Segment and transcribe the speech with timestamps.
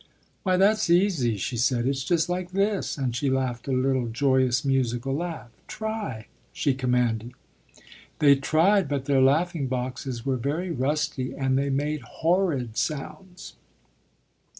[0.41, 4.65] "Why, that's easy," she said, "it's just like this," and she laughed a little, joyous,
[4.65, 5.51] musical laugh.
[5.67, 7.33] "Try!" she commanded.
[8.17, 13.53] They tried, but their laughing boxes were very rusty and they made horrid sounds.